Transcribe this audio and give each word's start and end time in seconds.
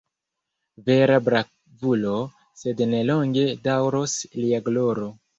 Vera 0.85 1.17
bravulo, 1.25 2.13
sed 2.61 2.81
ne 2.93 3.01
longe 3.09 3.43
daŭros 3.67 4.15
lia 4.45 4.63
gloro! 4.71 5.07